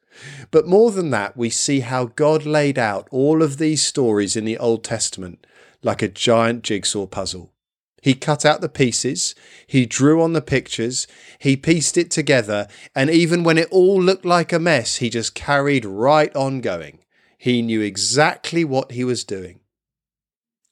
But 0.52 0.68
more 0.68 0.92
than 0.92 1.10
that, 1.12 1.38
we 1.38 1.50
see 1.50 1.80
how 1.80 2.06
God 2.06 2.46
laid 2.46 2.78
out 2.78 3.08
all 3.12 3.42
of 3.42 3.58
these 3.58 3.84
stories 3.84 4.36
in 4.36 4.46
the 4.46 4.58
Old 4.58 4.84
Testament 4.84 5.46
like 5.84 6.02
a 6.02 6.08
giant 6.08 6.64
jigsaw 6.64 7.08
puzzle. 7.08 7.52
He 8.02 8.16
cut 8.16 8.46
out 8.46 8.62
the 8.62 8.70
pieces, 8.70 9.36
he 9.68 9.86
drew 9.86 10.22
on 10.22 10.34
the 10.34 10.42
pictures, 10.42 11.08
he 11.38 11.56
pieced 11.56 11.98
it 11.98 12.10
together, 12.10 12.68
and 12.96 13.10
even 13.12 13.44
when 13.44 13.60
it 13.60 13.70
all 13.70 14.02
looked 14.02 14.26
like 14.26 14.52
a 14.52 14.60
mess, 14.60 14.98
he 14.98 15.10
just 15.10 15.36
carried 15.36 15.86
right 15.86 16.36
on 16.36 16.62
going. 16.62 17.00
He 17.38 17.62
knew 17.62 17.82
exactly 17.82 18.66
what 18.66 18.92
he 18.92 19.04
was 19.04 19.24
doing. 19.24 19.61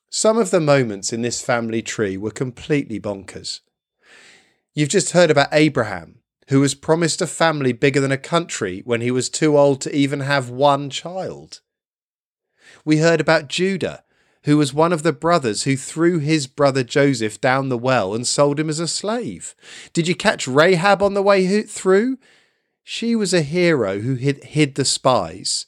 Some 0.09 0.39
of 0.39 0.49
the 0.49 0.59
moments 0.59 1.13
in 1.13 1.21
this 1.21 1.41
family 1.41 1.83
tree 1.83 2.17
were 2.17 2.31
completely 2.31 2.99
bonkers. 2.99 3.59
You've 4.73 4.89
just 4.89 5.11
heard 5.11 5.29
about 5.29 5.49
Abraham, 5.51 6.19
who 6.47 6.59
was 6.59 6.73
promised 6.73 7.21
a 7.21 7.27
family 7.27 7.73
bigger 7.73 7.99
than 7.99 8.11
a 8.11 8.17
country 8.17 8.81
when 8.85 9.01
he 9.01 9.11
was 9.11 9.29
too 9.29 9.55
old 9.55 9.81
to 9.81 9.95
even 9.95 10.21
have 10.21 10.49
one 10.49 10.89
child. 10.89 11.61
We 12.83 12.97
heard 12.97 13.21
about 13.21 13.49
Judah, 13.49 14.03
who 14.45 14.57
was 14.57 14.73
one 14.73 14.91
of 14.91 15.03
the 15.03 15.13
brothers 15.13 15.63
who 15.63 15.77
threw 15.77 16.17
his 16.17 16.47
brother 16.47 16.83
Joseph 16.83 17.39
down 17.39 17.69
the 17.69 17.77
well 17.77 18.15
and 18.15 18.25
sold 18.25 18.59
him 18.59 18.69
as 18.69 18.79
a 18.79 18.87
slave. 18.87 19.53
Did 19.93 20.07
you 20.07 20.15
catch 20.15 20.47
Rahab 20.47 21.03
on 21.03 21.13
the 21.13 21.21
way 21.21 21.61
through? 21.63 22.17
She 22.83 23.15
was 23.15 23.31
a 23.31 23.43
hero 23.43 23.99
who 23.99 24.15
hid, 24.15 24.43
hid 24.43 24.73
the 24.73 24.85
spies. 24.85 25.67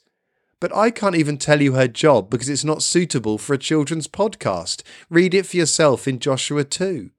But 0.62 0.76
I 0.76 0.92
can't 0.92 1.16
even 1.16 1.38
tell 1.38 1.60
you 1.60 1.72
her 1.72 1.88
job 1.88 2.30
because 2.30 2.48
it's 2.48 2.62
not 2.62 2.84
suitable 2.84 3.36
for 3.36 3.52
a 3.52 3.58
children's 3.58 4.06
podcast. 4.06 4.84
Read 5.10 5.34
it 5.34 5.44
for 5.44 5.56
yourself 5.56 6.06
in 6.06 6.20
Joshua 6.20 6.62
2. 6.62 7.10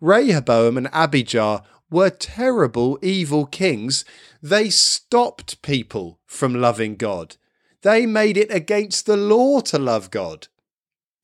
Rehoboam 0.00 0.76
and 0.76 0.88
Abijah 0.92 1.62
were 1.92 2.10
terrible, 2.10 2.98
evil 3.02 3.46
kings. 3.46 4.04
They 4.42 4.68
stopped 4.68 5.62
people 5.62 6.18
from 6.26 6.56
loving 6.56 6.96
God. 6.96 7.36
They 7.82 8.04
made 8.04 8.36
it 8.36 8.52
against 8.52 9.06
the 9.06 9.16
law 9.16 9.60
to 9.60 9.78
love 9.78 10.10
God. 10.10 10.48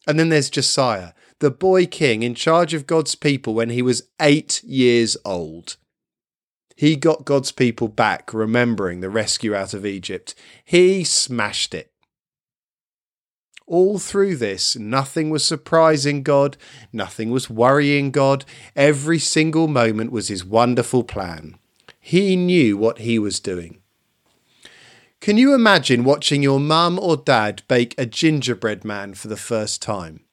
And 0.07 0.21
then 0.21 0.29
there's 0.29 0.49
Josiah, 0.49 1.13
the 1.41 1.51
boy 1.51 1.87
king 1.87 2.23
in 2.23 2.37
charge 2.37 2.73
of 2.73 2.87
God's 2.87 3.17
people 3.17 3.53
when 3.53 3.71
he 3.71 3.83
was 3.83 4.05
eight 4.21 4.63
years 4.63 5.17
old. 5.25 5.77
He 6.83 6.97
got 6.97 7.25
God's 7.25 7.53
people 7.53 7.87
back, 7.87 8.35
remembering 8.35 9.03
the 9.03 9.09
rescue 9.09 9.55
out 9.55 9.73
of 9.73 9.87
Egypt. 9.87 10.35
He 10.65 11.05
smashed 11.05 11.75
it. 11.75 11.93
All 13.69 14.01
through 14.01 14.35
this, 14.39 14.75
nothing 14.75 15.31
was 15.31 15.45
surprising 15.45 16.25
God, 16.25 16.57
nothing 16.93 17.31
was 17.31 17.49
worrying 17.49 18.11
God. 18.11 18.45
Every 18.75 19.21
single 19.21 19.69
moment 19.69 20.11
was 20.11 20.27
His 20.27 20.45
wonderful 20.45 21.05
plan. 21.05 21.57
He 22.01 22.35
knew 22.35 22.77
what 22.77 22.99
He 22.99 23.17
was 23.17 23.39
doing. 23.39 23.81
Can 25.21 25.39
you 25.39 25.55
imagine 25.55 26.03
watching 26.03 26.43
your 26.43 26.59
mum 26.59 26.99
or 26.99 27.17
dad 27.17 27.63
bake 27.69 27.95
a 27.97 28.07
gingerbread 28.07 28.85
man 28.85 29.15
for 29.15 29.29
the 29.29 29.37
first 29.37 29.83
time? 29.83 30.25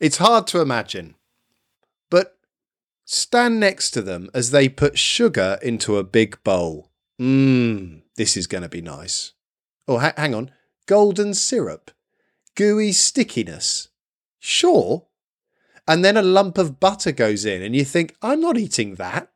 It's 0.00 0.16
hard 0.16 0.48
to 0.48 0.60
imagine. 0.60 1.14
Stand 3.04 3.60
next 3.60 3.90
to 3.92 4.02
them 4.02 4.30
as 4.32 4.50
they 4.50 4.68
put 4.68 4.98
sugar 4.98 5.58
into 5.62 5.98
a 5.98 6.04
big 6.04 6.42
bowl. 6.42 6.90
Mmm, 7.20 8.02
this 8.16 8.36
is 8.36 8.46
going 8.46 8.62
to 8.62 8.68
be 8.68 8.80
nice. 8.80 9.32
Oh, 9.86 9.98
ha- 9.98 10.14
hang 10.16 10.34
on. 10.34 10.50
Golden 10.86 11.34
syrup. 11.34 11.90
Gooey 12.54 12.92
stickiness. 12.92 13.88
Sure. 14.38 15.06
And 15.86 16.04
then 16.04 16.16
a 16.16 16.22
lump 16.22 16.56
of 16.56 16.80
butter 16.80 17.12
goes 17.12 17.44
in, 17.44 17.62
and 17.62 17.76
you 17.76 17.84
think, 17.84 18.16
I'm 18.22 18.40
not 18.40 18.56
eating 18.56 18.94
that. 18.94 19.30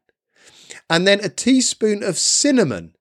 And 0.88 1.06
then 1.06 1.20
a 1.22 1.28
teaspoon 1.28 2.02
of 2.02 2.16
cinnamon 2.16 2.94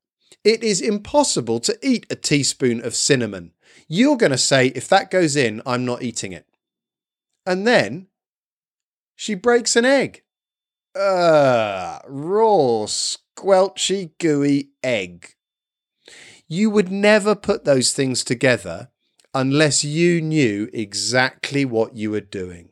it 0.47 0.63
is 0.63 0.79
impossible 0.79 1.59
to 1.59 1.77
eat 1.81 2.05
a 2.09 2.15
teaspoon 2.15 2.81
of 2.85 2.95
cinnamon. 2.95 3.51
You're 3.89 4.15
going 4.15 4.31
to 4.31 4.37
say, 4.37 4.67
if 4.67 4.87
that 4.87 5.11
goes 5.11 5.35
in, 5.35 5.61
I'm 5.65 5.83
not 5.83 6.01
eating 6.01 6.31
it. 6.31 6.45
And 7.45 7.67
then 7.67 8.07
she 9.13 9.35
breaks 9.35 9.75
an 9.75 9.83
egg. 9.83 10.23
Ugh, 10.97 12.01
raw, 12.07 12.87
squelchy, 12.87 14.11
gooey 14.17 14.71
egg. 14.83 15.35
You 16.47 16.69
would 16.71 16.91
never 16.91 17.35
put 17.35 17.65
those 17.65 17.91
things 17.91 18.23
together 18.23 18.89
unless 19.33 19.83
you 19.83 20.21
knew 20.21 20.69
exactly 20.73 21.65
what 21.65 21.95
you 21.95 22.09
were 22.09 22.21
doing. 22.21 22.69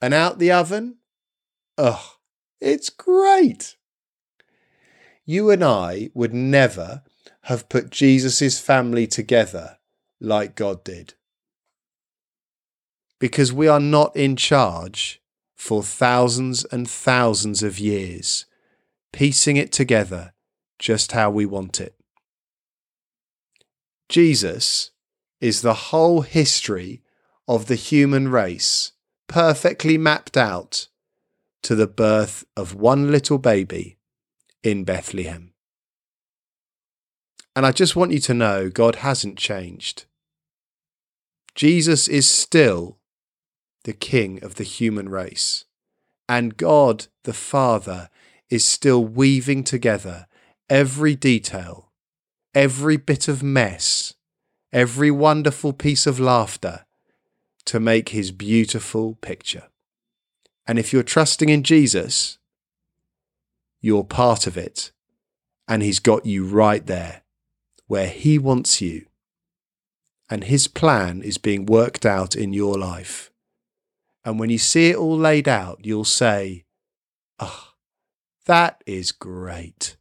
And 0.00 0.14
out 0.14 0.38
the 0.38 0.50
oven? 0.50 0.96
Ugh, 1.76 2.00
it's 2.60 2.88
great. 2.88 3.76
You 5.26 5.50
and 5.50 5.62
I 5.62 6.10
would 6.14 6.32
never 6.32 7.02
have 7.42 7.68
put 7.68 7.90
Jesus' 7.90 8.58
family 8.58 9.06
together 9.06 9.78
like 10.20 10.54
God 10.54 10.84
did. 10.84 11.14
Because 13.18 13.52
we 13.52 13.68
are 13.68 13.80
not 13.80 14.16
in 14.16 14.36
charge 14.36 15.20
for 15.58 15.82
thousands 15.82 16.64
and 16.66 16.88
thousands 16.88 17.64
of 17.64 17.80
years, 17.80 18.46
piecing 19.12 19.56
it 19.56 19.72
together 19.72 20.32
just 20.78 21.12
how 21.12 21.28
we 21.30 21.44
want 21.44 21.80
it. 21.80 21.96
Jesus 24.08 24.92
is 25.40 25.60
the 25.60 25.74
whole 25.74 26.22
history 26.22 27.02
of 27.48 27.66
the 27.66 27.74
human 27.74 28.28
race, 28.28 28.92
perfectly 29.26 29.98
mapped 29.98 30.36
out 30.36 30.86
to 31.64 31.74
the 31.74 31.88
birth 31.88 32.44
of 32.56 32.74
one 32.74 33.10
little 33.10 33.38
baby 33.38 33.98
in 34.62 34.84
Bethlehem. 34.84 35.52
And 37.56 37.66
I 37.66 37.72
just 37.72 37.96
want 37.96 38.12
you 38.12 38.20
to 38.20 38.34
know 38.34 38.70
God 38.70 38.96
hasn't 38.96 39.36
changed. 39.36 40.04
Jesus 41.56 42.06
is 42.06 42.30
still 42.30 42.97
the 43.88 43.94
King 43.94 44.44
of 44.44 44.56
the 44.56 44.64
human 44.64 45.08
race. 45.08 45.64
And 46.28 46.58
God 46.58 47.06
the 47.24 47.32
Father 47.32 48.10
is 48.50 48.62
still 48.62 49.02
weaving 49.02 49.64
together 49.64 50.26
every 50.68 51.16
detail, 51.16 51.90
every 52.54 52.98
bit 52.98 53.28
of 53.28 53.42
mess, 53.42 54.12
every 54.74 55.10
wonderful 55.10 55.72
piece 55.72 56.06
of 56.06 56.20
laughter 56.20 56.84
to 57.64 57.80
make 57.80 58.10
his 58.10 58.30
beautiful 58.30 59.14
picture. 59.22 59.68
And 60.66 60.78
if 60.78 60.92
you're 60.92 61.02
trusting 61.02 61.48
in 61.48 61.62
Jesus, 61.62 62.36
you're 63.80 64.04
part 64.04 64.46
of 64.46 64.58
it. 64.58 64.92
And 65.66 65.82
he's 65.82 65.98
got 65.98 66.26
you 66.26 66.44
right 66.44 66.84
there 66.84 67.22
where 67.86 68.08
He 68.08 68.38
wants 68.38 68.82
you. 68.82 69.06
And 70.28 70.44
His 70.44 70.68
plan 70.68 71.22
is 71.22 71.38
being 71.38 71.64
worked 71.64 72.04
out 72.04 72.36
in 72.36 72.52
your 72.52 72.78
life. 72.78 73.32
And 74.28 74.38
when 74.38 74.50
you 74.50 74.58
see 74.58 74.90
it 74.90 74.96
all 74.96 75.16
laid 75.16 75.48
out, 75.48 75.80
you'll 75.84 76.04
say, 76.04 76.66
Oh, 77.38 77.68
that 78.44 78.84
is 78.84 79.10
great. 79.10 79.96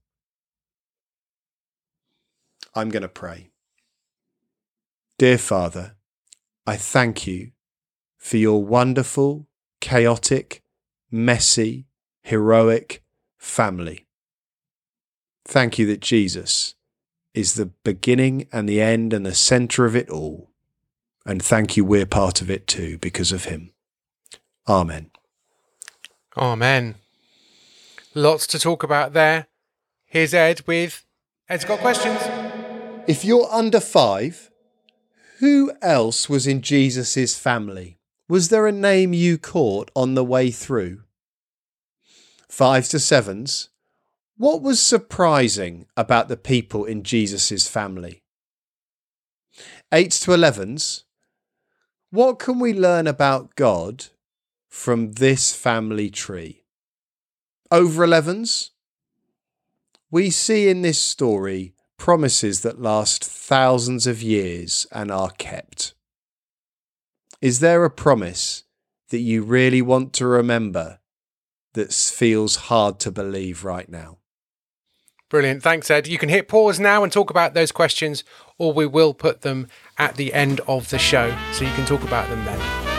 I'm 2.76 2.90
going 2.90 3.04
to 3.04 3.08
pray. 3.08 3.52
Dear 5.18 5.38
Father, 5.38 5.96
I 6.66 6.76
thank 6.76 7.26
you 7.26 7.52
for 8.18 8.36
your 8.36 8.62
wonderful, 8.62 9.48
chaotic, 9.80 10.62
messy, 11.10 11.88
heroic 12.22 13.06
family. 13.38 14.08
Thank 15.46 15.80
you 15.80 15.86
that 15.86 16.02
Jesus 16.02 16.76
is 17.34 17.54
the 17.54 17.68
beginning 17.86 18.50
and 18.52 18.68
the 18.68 18.82
end 18.82 19.14
and 19.14 19.26
the 19.26 19.34
center 19.34 19.86
of 19.86 19.96
it 19.96 20.10
all. 20.10 20.52
And 21.26 21.42
thank 21.42 21.78
you, 21.78 21.86
we're 21.86 22.06
part 22.06 22.42
of 22.42 22.52
it 22.52 22.68
too 22.68 22.98
because 22.98 23.32
of 23.32 23.46
him. 23.46 23.72
Amen. 24.68 25.12
Amen. 26.36 26.96
Lots 28.14 28.46
to 28.48 28.60
talk 28.60 28.84
about 28.84 29.14
there. 29.14 29.48
Here's 30.06 30.34
Ed 30.34 30.62
with 30.68 31.06
Ed's 31.48 31.66
got 31.66 31.80
questions. 31.80 32.20
If 33.08 33.24
you're 33.24 33.48
under 33.52 33.80
five, 33.80 34.52
who 35.40 35.72
else 35.82 36.28
was 36.28 36.46
in 36.46 36.62
Jesus' 36.62 37.38
family? 37.38 37.98
Was 38.28 38.50
there 38.50 38.68
a 38.68 38.72
name 38.72 39.14
you 39.14 39.38
caught 39.38 39.90
on 39.96 40.16
the 40.16 40.26
way 40.26 40.52
through? 40.52 41.04
Fives 42.50 42.90
to 42.90 43.00
sevens, 43.00 43.70
what 44.36 44.62
was 44.62 44.80
surprising 44.80 45.88
about 45.96 46.28
the 46.28 46.38
people 46.38 46.84
in 46.84 47.04
Jesus' 47.04 47.68
family? 47.68 48.24
8s 49.92 50.22
to 50.24 50.32
11s. 50.32 51.04
What 52.12 52.40
can 52.40 52.60
we 52.60 52.74
learn 52.74 53.08
about 53.08 53.56
God 53.56 54.08
from 54.68 55.14
this 55.14 55.56
family 55.56 56.10
tree? 56.10 56.64
Over 57.72 58.06
11s. 58.06 58.70
We 60.10 60.30
see 60.30 60.70
in 60.70 60.82
this 60.82 61.02
story 61.02 61.74
promises 61.98 62.62
that 62.62 62.82
last 62.82 63.24
thousands 63.24 64.08
of 64.08 64.22
years 64.22 64.88
and 64.92 65.12
are 65.12 65.32
kept. 65.32 65.94
Is 67.42 67.60
there 67.60 67.84
a 67.84 67.90
promise 67.90 68.64
that 69.10 69.20
you 69.20 69.44
really 69.44 69.82
want 69.82 70.14
to 70.14 70.28
remember 70.28 71.00
that 71.74 71.94
feels 71.94 72.56
hard 72.56 73.00
to 73.02 73.12
believe 73.12 73.64
right 73.64 73.90
now? 73.90 74.18
Brilliant. 75.30 75.62
Thanks, 75.62 75.92
Ed. 75.92 76.08
You 76.08 76.18
can 76.18 76.30
hit 76.30 76.48
pause 76.48 76.80
now 76.80 77.04
and 77.04 77.12
talk 77.12 77.30
about 77.30 77.54
those 77.54 77.72
questions, 77.72 78.24
or 78.58 78.72
we 78.72 78.86
will 78.86 79.14
put 79.14 79.42
them 79.42 79.68
at 79.98 80.16
the 80.16 80.34
end 80.34 80.62
of 80.68 80.90
the 80.90 80.98
show 80.98 81.36
so 81.52 81.66
you 81.66 81.74
can 81.74 81.86
talk 81.86 82.04
about 82.04 82.30
them 82.30 82.46
then. 82.46 82.97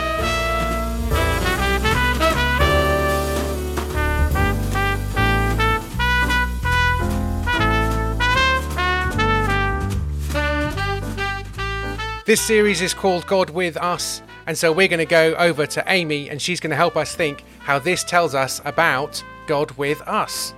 This 12.29 12.43
series 12.43 12.83
is 12.83 12.93
called 12.93 13.27
God 13.27 13.49
with 13.49 13.79
Us, 13.79 14.21
and 14.47 14.59
so 14.59 14.71
we're 14.71 14.87
going 14.87 14.99
to 14.99 15.07
go 15.07 15.35
over 15.37 15.65
to 15.69 15.83
Amy 15.87 16.29
and 16.29 16.43
she's 16.43 16.61
going 16.61 16.69
to 16.69 16.77
help 16.77 16.95
us 16.95 17.15
think 17.15 17.43
how 17.61 17.79
this 17.79 18.05
tells 18.05 18.35
us 18.35 18.61
about 18.67 19.25
God 19.47 19.71
with 19.79 20.03
us. 20.03 20.53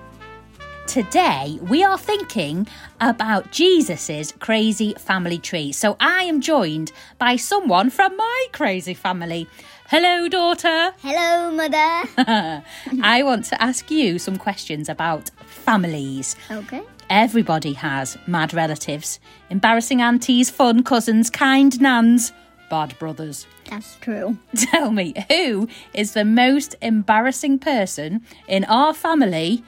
Today, 0.88 1.60
we 1.62 1.84
are 1.84 1.96
thinking 1.96 2.66
about 3.00 3.52
Jesus's 3.52 4.34
crazy 4.40 4.94
family 4.94 5.38
tree. 5.38 5.70
So, 5.70 5.96
I 6.00 6.24
am 6.24 6.40
joined 6.40 6.90
by 7.20 7.36
someone 7.36 7.88
from 7.90 8.16
my 8.16 8.46
crazy 8.50 8.94
family. 8.94 9.46
Hello, 9.88 10.26
daughter. 10.26 10.92
Hello, 11.00 11.52
mother. 11.52 12.64
I 13.00 13.22
want 13.22 13.44
to 13.44 13.62
ask 13.62 13.92
you 13.92 14.18
some 14.18 14.38
questions 14.38 14.88
about 14.88 15.30
families. 15.46 16.34
Okay. 16.50 16.82
Everybody 17.11 17.73
has 17.73 18.17
mad 18.29 18.55
relatives, 18.55 19.19
embarrassing 19.50 20.00
aunties, 20.00 20.49
fun 20.49 20.85
cousins, 20.85 21.29
kind 21.29 21.81
nans, 21.81 22.33
bad 22.71 22.97
brothers. 23.00 23.49
That's 23.69 23.97
true. 23.97 24.38
Tell 24.57 24.93
me, 24.93 25.14
who 25.29 25.69
is 25.93 26.12
the 26.12 26.25
most 26.25 26.76
embarrassing 26.81 27.59
person 27.59 28.25
in 28.47 28.64
our 28.67 28.95
family 28.95 29.64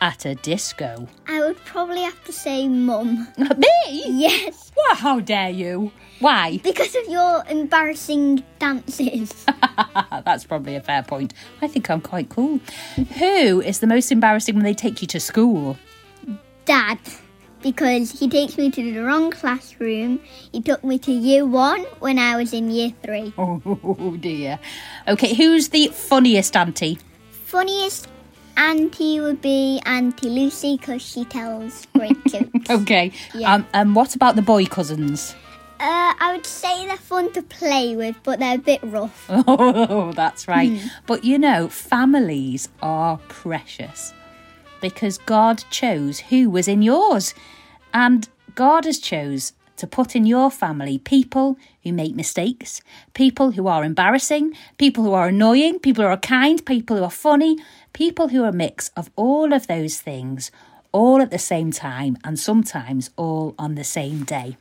at 0.00 0.24
a 0.26 0.34
disco? 0.34 1.06
I 1.28 1.38
would 1.38 1.58
probably 1.58 2.02
have 2.02 2.24
to 2.24 2.32
say 2.32 2.66
mum. 2.66 3.28
Me? 3.38 4.02
Yes. 4.06 4.72
Well, 4.76 4.96
how 4.96 5.20
dare 5.20 5.50
you? 5.50 5.92
Why? 6.18 6.58
Because 6.58 6.96
of 6.96 7.06
your 7.08 7.44
embarrassing 7.48 8.42
dances. 8.58 9.46
That's 10.24 10.42
probably 10.42 10.74
a 10.74 10.80
fair 10.80 11.04
point. 11.04 11.34
I 11.62 11.68
think 11.68 11.88
I'm 11.88 12.00
quite 12.00 12.30
cool. 12.30 12.58
Who 13.18 13.60
is 13.60 13.78
the 13.78 13.86
most 13.86 14.10
embarrassing 14.10 14.56
when 14.56 14.64
they 14.64 14.74
take 14.74 15.00
you 15.02 15.06
to 15.06 15.20
school? 15.20 15.78
Dad. 16.70 17.00
Because 17.62 18.12
he 18.12 18.28
takes 18.28 18.56
me 18.56 18.70
to 18.70 18.80
the 18.80 19.00
wrong 19.00 19.32
classroom. 19.32 20.20
He 20.52 20.62
took 20.62 20.84
me 20.84 21.00
to 21.00 21.10
year 21.10 21.44
one 21.44 21.82
when 21.98 22.16
I 22.16 22.36
was 22.36 22.52
in 22.52 22.70
year 22.70 22.92
three. 23.02 23.34
Oh 23.38 24.16
dear. 24.20 24.60
Okay, 25.08 25.34
who's 25.34 25.70
the 25.70 25.88
funniest 25.88 26.56
auntie? 26.56 27.00
Funniest 27.44 28.06
auntie 28.56 29.18
would 29.18 29.42
be 29.42 29.82
Auntie 29.84 30.28
Lucy 30.30 30.76
because 30.76 31.02
she 31.02 31.24
tells 31.24 31.88
great 31.92 32.24
jokes. 32.28 32.70
Okay. 32.70 33.10
Yeah. 33.34 33.52
Um, 33.54 33.66
and 33.74 33.96
what 33.96 34.14
about 34.14 34.36
the 34.36 34.42
boy 34.42 34.64
cousins? 34.66 35.34
Uh, 35.80 36.14
I 36.20 36.34
would 36.36 36.46
say 36.46 36.86
they're 36.86 36.96
fun 36.96 37.32
to 37.32 37.42
play 37.42 37.96
with, 37.96 38.14
but 38.22 38.38
they're 38.38 38.54
a 38.54 38.58
bit 38.58 38.80
rough. 38.84 39.26
Oh, 39.28 40.12
that's 40.12 40.46
right. 40.46 40.80
But 41.08 41.24
you 41.24 41.36
know, 41.36 41.68
families 41.68 42.68
are 42.80 43.18
precious 43.26 44.14
because 44.80 45.18
God 45.18 45.64
chose 45.70 46.20
who 46.20 46.50
was 46.50 46.68
in 46.68 46.82
yours. 46.82 47.34
And 47.92 48.28
God 48.54 48.84
has 48.84 48.98
chose 48.98 49.52
to 49.76 49.86
put 49.86 50.14
in 50.14 50.26
your 50.26 50.50
family 50.50 50.98
people 50.98 51.56
who 51.82 51.92
make 51.92 52.14
mistakes, 52.14 52.82
people 53.14 53.52
who 53.52 53.66
are 53.66 53.82
embarrassing, 53.82 54.54
people 54.76 55.04
who 55.04 55.12
are 55.14 55.28
annoying, 55.28 55.78
people 55.78 56.04
who 56.04 56.10
are 56.10 56.18
kind, 56.18 56.64
people 56.66 56.98
who 56.98 57.04
are 57.04 57.10
funny, 57.10 57.56
people 57.94 58.28
who 58.28 58.44
are 58.44 58.50
a 58.50 58.52
mix 58.52 58.90
of 58.96 59.10
all 59.16 59.54
of 59.54 59.66
those 59.66 59.98
things, 59.98 60.50
all 60.92 61.22
at 61.22 61.30
the 61.30 61.38
same 61.38 61.72
time, 61.72 62.18
and 62.24 62.38
sometimes 62.38 63.08
all 63.16 63.54
on 63.58 63.74
the 63.74 63.84
same 63.84 64.22
day. 64.24 64.56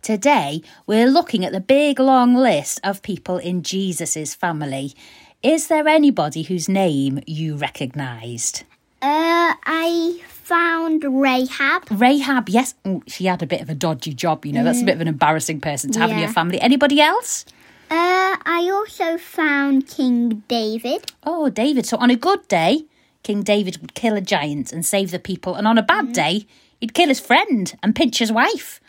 Today, 0.00 0.62
we're 0.86 1.10
looking 1.10 1.44
at 1.44 1.52
the 1.52 1.60
big 1.60 1.98
long 1.98 2.34
list 2.34 2.80
of 2.84 3.02
people 3.02 3.36
in 3.36 3.62
Jesus' 3.62 4.34
family. 4.34 4.94
Is 5.42 5.68
there 5.68 5.86
anybody 5.86 6.42
whose 6.44 6.68
name 6.68 7.20
you 7.26 7.56
recognised? 7.56 8.62
Uh, 9.02 9.54
I 9.64 10.20
found 10.28 11.04
Rahab. 11.04 11.84
Rahab, 11.90 12.48
yes, 12.48 12.74
oh, 12.84 13.02
she 13.06 13.26
had 13.26 13.42
a 13.42 13.46
bit 13.46 13.60
of 13.60 13.68
a 13.68 13.74
dodgy 13.74 14.14
job, 14.14 14.46
you 14.46 14.52
know, 14.52 14.64
that's 14.64 14.80
a 14.80 14.84
bit 14.84 14.94
of 14.94 15.00
an 15.00 15.08
embarrassing 15.08 15.60
person 15.60 15.90
to 15.92 16.00
have 16.00 16.10
in 16.10 16.18
your 16.18 16.28
family. 16.28 16.60
Anybody 16.60 17.00
else? 17.00 17.44
Uh, 17.90 18.36
I 18.44 18.68
also 18.72 19.18
found 19.18 19.86
King 19.86 20.42
David. 20.48 21.12
Oh, 21.22 21.48
David. 21.50 21.86
So 21.86 21.96
on 21.98 22.10
a 22.10 22.16
good 22.16 22.48
day, 22.48 22.84
King 23.22 23.42
David 23.42 23.78
would 23.78 23.94
kill 23.94 24.16
a 24.16 24.20
giant 24.20 24.72
and 24.72 24.84
save 24.86 25.10
the 25.10 25.18
people, 25.18 25.54
and 25.56 25.66
on 25.66 25.78
a 25.78 25.82
bad 25.82 26.12
day, 26.12 26.46
he'd 26.80 26.94
kill 26.94 27.08
his 27.08 27.20
friend 27.20 27.74
and 27.82 27.94
pinch 27.94 28.18
his 28.18 28.32
wife. 28.32 28.80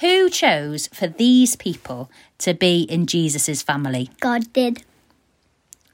Who 0.00 0.30
chose 0.30 0.88
for 0.92 1.08
these 1.08 1.56
people 1.56 2.10
to 2.38 2.54
be 2.54 2.82
in 2.82 3.06
Jesus' 3.06 3.62
family? 3.62 4.10
God 4.20 4.52
did. 4.52 4.84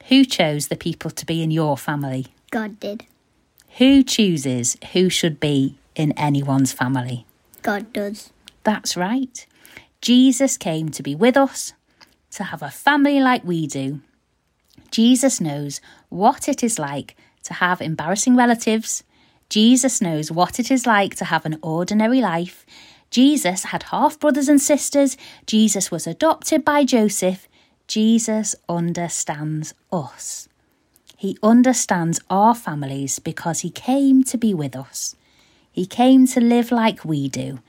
Who 0.09 0.23
chose 0.23 0.67
the 0.67 0.75
people 0.75 1.09
to 1.09 1.25
be 1.25 1.41
in 1.41 1.51
your 1.51 1.77
family? 1.77 2.27
God 2.51 2.79
did. 2.79 3.05
Who 3.77 4.03
chooses 4.03 4.77
who 4.93 5.09
should 5.09 5.41
be 5.41 5.77
in 5.95 6.13
anyone's 6.13 6.71
family? 6.71 7.25
God 7.61 7.91
does. 7.91 8.31
That's 8.63 8.95
right. 8.95 9.45
Jesus 9.99 10.55
came 10.55 10.87
to 10.89 11.03
be 11.03 11.13
with 11.13 11.35
us, 11.35 11.73
to 12.31 12.45
have 12.45 12.61
a 12.61 12.71
family 12.71 13.19
like 13.19 13.43
we 13.43 13.67
do. 13.67 13.99
Jesus 14.91 15.41
knows 15.41 15.81
what 16.07 16.47
it 16.47 16.63
is 16.63 16.79
like 16.79 17.17
to 17.43 17.55
have 17.55 17.81
embarrassing 17.81 18.37
relatives. 18.37 19.03
Jesus 19.49 20.01
knows 20.01 20.31
what 20.31 20.57
it 20.57 20.71
is 20.71 20.85
like 20.85 21.15
to 21.15 21.25
have 21.25 21.45
an 21.45 21.59
ordinary 21.61 22.21
life. 22.21 22.65
Jesus 23.11 23.65
had 23.65 23.83
half 23.83 24.17
brothers 24.17 24.47
and 24.47 24.61
sisters. 24.61 25.17
Jesus 25.47 25.91
was 25.91 26.07
adopted 26.07 26.63
by 26.63 26.85
Joseph. 26.85 27.49
Jesus 27.87 28.55
understands 28.69 29.73
us. 29.91 30.47
He 31.17 31.37
understands 31.41 32.19
our 32.29 32.53
families 32.53 33.19
because 33.19 33.61
he 33.61 33.69
came 33.69 34.23
to 34.25 34.37
be 34.37 34.53
with 34.53 34.75
us. 34.75 35.15
He 35.71 35.85
came 35.85 36.25
to 36.27 36.39
live 36.39 36.71
like 36.71 37.03
we 37.03 37.27
do, 37.27 37.59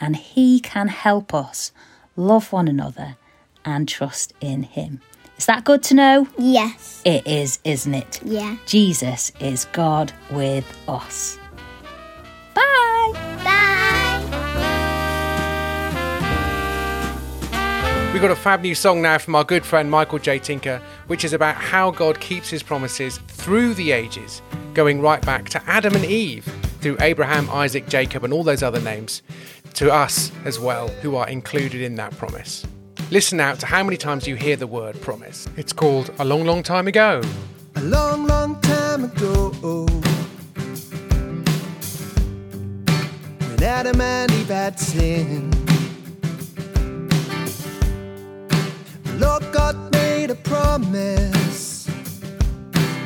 and 0.00 0.16
He 0.16 0.60
can 0.60 0.88
help 0.88 1.34
us 1.34 1.72
love 2.16 2.52
one 2.52 2.68
another 2.68 3.16
and 3.66 3.86
trust 3.86 4.32
in 4.40 4.62
Him. 4.62 5.00
Is 5.36 5.46
that 5.46 5.64
good 5.64 5.82
to 5.84 5.94
know? 5.94 6.28
Yes. 6.38 7.02
It 7.04 7.26
is, 7.26 7.58
isn't 7.64 7.94
it? 7.94 8.20
Yeah. 8.24 8.56
Jesus 8.66 9.30
is 9.40 9.66
God 9.72 10.12
with 10.30 10.64
us. 10.88 11.39
We've 18.12 18.20
got 18.20 18.32
a 18.32 18.36
fab 18.36 18.62
new 18.62 18.74
song 18.74 19.02
now 19.02 19.18
from 19.18 19.36
our 19.36 19.44
good 19.44 19.64
friend 19.64 19.88
Michael 19.88 20.18
J. 20.18 20.40
Tinker, 20.40 20.82
which 21.06 21.24
is 21.24 21.32
about 21.32 21.54
how 21.54 21.92
God 21.92 22.18
keeps 22.18 22.50
his 22.50 22.60
promises 22.60 23.18
through 23.28 23.74
the 23.74 23.92
ages, 23.92 24.42
going 24.74 25.00
right 25.00 25.24
back 25.24 25.48
to 25.50 25.62
Adam 25.66 25.94
and 25.94 26.04
Eve, 26.04 26.44
through 26.80 26.96
Abraham, 27.00 27.48
Isaac, 27.50 27.86
Jacob, 27.86 28.24
and 28.24 28.32
all 28.32 28.42
those 28.42 28.64
other 28.64 28.80
names, 28.80 29.22
to 29.74 29.92
us 29.92 30.32
as 30.44 30.58
well, 30.58 30.88
who 30.88 31.14
are 31.14 31.28
included 31.28 31.82
in 31.82 31.94
that 31.94 32.10
promise. 32.18 32.66
Listen 33.12 33.38
out 33.38 33.60
to 33.60 33.66
how 33.66 33.84
many 33.84 33.96
times 33.96 34.26
you 34.26 34.34
hear 34.34 34.56
the 34.56 34.66
word 34.66 35.00
promise. 35.00 35.48
It's 35.56 35.72
called 35.72 36.10
A 36.18 36.24
Long, 36.24 36.44
Long 36.44 36.64
Time 36.64 36.88
Ago. 36.88 37.22
A 37.76 37.82
long, 37.82 38.26
long 38.26 38.60
time 38.60 39.04
ago, 39.04 39.50
when 43.38 43.62
Adam 43.62 44.00
and 44.00 44.32
Eve 44.32 44.48
had 44.48 44.80
sinned, 44.80 45.59
Lord 49.20 49.44
God 49.52 49.76
made 49.92 50.30
a 50.30 50.34
promise 50.34 51.84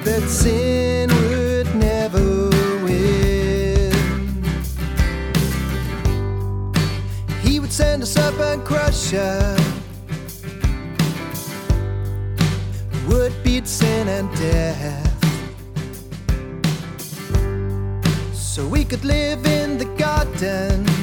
that 0.04 0.22
sin 0.28 1.10
would 1.10 1.74
never 1.74 2.48
win. 2.84 3.92
He 7.42 7.58
would 7.58 7.72
send 7.72 8.02
a 8.02 8.06
serpent 8.06 8.64
crusher. 8.64 9.56
would 13.08 13.32
beat 13.42 13.66
sin 13.66 14.08
and 14.08 14.28
death. 14.36 15.10
So 18.32 18.66
we 18.66 18.84
could 18.84 19.04
live 19.04 19.46
in 19.46 19.78
the 19.78 19.84
garden 19.96 20.93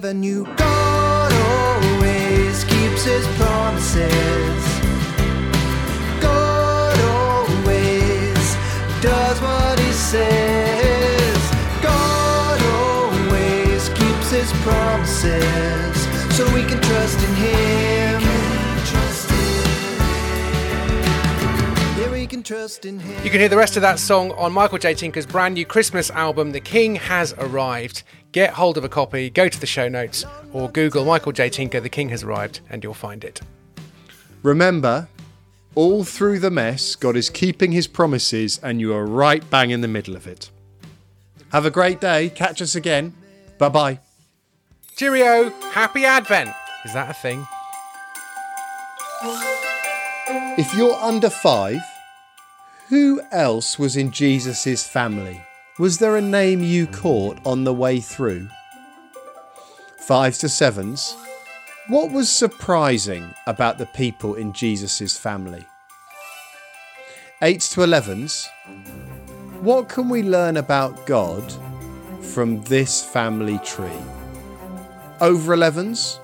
thing 0.00 0.10
ever 0.10 0.14
knew. 0.14 0.44
God 0.56 1.32
always 1.32 2.64
keeps 2.64 3.04
his 3.04 3.26
promises. 3.38 4.62
God 6.20 6.98
always 7.00 8.56
does 9.00 9.40
what 9.40 9.78
he 9.78 9.92
says. 9.92 11.38
God 11.82 12.60
always 12.62 13.88
keeps 13.90 14.30
his 14.30 14.52
promises, 14.64 15.96
so 16.36 16.44
we 16.54 16.62
can 16.64 16.80
trust 16.80 17.18
in 17.22 17.34
him. 17.34 18.05
You 22.48 23.30
can 23.30 23.40
hear 23.40 23.48
the 23.48 23.56
rest 23.56 23.74
of 23.74 23.82
that 23.82 23.98
song 23.98 24.30
on 24.32 24.52
Michael 24.52 24.78
J. 24.78 24.94
Tinker's 24.94 25.26
brand 25.26 25.54
new 25.54 25.66
Christmas 25.66 26.12
album, 26.12 26.52
The 26.52 26.60
King 26.60 26.94
Has 26.94 27.32
Arrived. 27.38 28.04
Get 28.30 28.52
hold 28.52 28.78
of 28.78 28.84
a 28.84 28.88
copy, 28.88 29.30
go 29.30 29.48
to 29.48 29.58
the 29.58 29.66
show 29.66 29.88
notes, 29.88 30.24
or 30.52 30.70
Google 30.70 31.04
Michael 31.04 31.32
J. 31.32 31.50
Tinker, 31.50 31.80
The 31.80 31.88
King 31.88 32.10
Has 32.10 32.22
Arrived, 32.22 32.60
and 32.70 32.84
you'll 32.84 32.94
find 32.94 33.24
it. 33.24 33.40
Remember, 34.44 35.08
all 35.74 36.04
through 36.04 36.38
the 36.38 36.52
mess, 36.52 36.94
God 36.94 37.16
is 37.16 37.30
keeping 37.30 37.72
his 37.72 37.88
promises, 37.88 38.60
and 38.62 38.80
you 38.80 38.94
are 38.94 39.04
right 39.04 39.48
bang 39.50 39.72
in 39.72 39.80
the 39.80 39.88
middle 39.88 40.14
of 40.14 40.28
it. 40.28 40.48
Have 41.50 41.66
a 41.66 41.70
great 41.70 42.00
day. 42.00 42.28
Catch 42.28 42.62
us 42.62 42.76
again. 42.76 43.12
Bye 43.58 43.70
bye. 43.70 43.98
Cheerio! 44.94 45.50
Happy 45.72 46.04
Advent! 46.04 46.50
Is 46.84 46.92
that 46.92 47.10
a 47.10 47.14
thing? 47.14 47.44
If 50.56 50.72
you're 50.74 50.94
under 50.94 51.28
five, 51.28 51.80
who 52.88 53.20
else 53.32 53.78
was 53.78 53.96
in 53.96 54.12
Jesus' 54.12 54.86
family? 54.86 55.42
Was 55.78 55.98
there 55.98 56.16
a 56.16 56.22
name 56.22 56.62
you 56.62 56.86
caught 56.86 57.38
on 57.44 57.64
the 57.64 57.74
way 57.74 57.98
through? 57.98 58.48
Fives 59.98 60.38
to 60.38 60.48
sevens. 60.48 61.16
What 61.88 62.12
was 62.12 62.30
surprising 62.30 63.34
about 63.46 63.78
the 63.78 63.86
people 63.86 64.34
in 64.34 64.52
Jesus' 64.52 65.18
family? 65.18 65.66
Eights 67.42 67.68
to 67.70 67.82
elevens. 67.82 68.48
What 69.60 69.88
can 69.88 70.08
we 70.08 70.22
learn 70.22 70.56
about 70.56 71.06
God 71.06 71.52
from 72.22 72.62
this 72.62 73.04
family 73.04 73.58
tree? 73.64 74.00
Over 75.20 75.56
11s, 75.56 76.20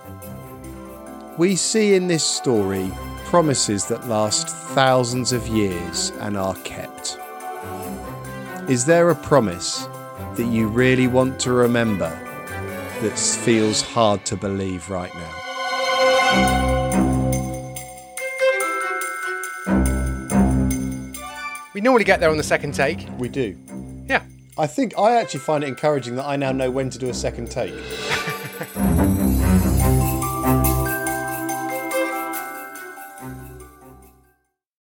we 1.39 1.57
see 1.57 1.95
in 1.95 2.07
this 2.07 2.25
story 2.25 2.93
promises 3.33 3.87
that 3.87 4.07
last 4.09 4.47
thousands 4.47 5.33
of 5.33 5.49
years 5.49 6.11
and 6.21 6.37
are 6.37 6.55
kept. 6.65 7.17
Is 8.69 8.85
there 8.85 9.09
a 9.09 9.15
promise 9.15 9.89
that 10.37 10.49
you 10.51 10.69
really 10.69 11.07
want 11.07 11.41
to 11.41 11.51
remember 11.51 12.11
that 13.01 13.19
feels 13.19 13.81
hard 13.81 14.27
to 14.27 14.37
believe 14.37 14.91
right 14.91 15.15
now? 15.15 15.33
We 21.73 21.81
normally 21.81 22.05
get 22.05 22.21
there 22.21 22.29
on 22.29 22.37
the 22.37 22.43
second 22.43 22.75
take. 22.75 23.09
We 23.17 23.31
do. 23.31 23.57
Yeah. 24.11 24.25
I 24.59 24.67
think 24.67 24.99
I 24.99 25.17
actually 25.17 25.41
find 25.41 25.65
it 25.65 25.69
encouraging 25.69 26.17
that 26.17 26.27
I 26.27 26.37
now 26.37 26.53
know 26.53 26.71
when 26.71 26.91
to 26.91 26.99
do 26.99 27.09
a 27.09 27.15
second 27.15 27.51
take. 27.51 27.73